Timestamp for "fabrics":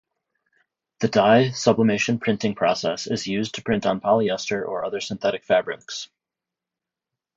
5.43-6.09